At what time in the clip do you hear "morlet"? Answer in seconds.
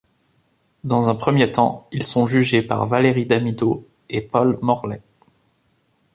4.63-5.03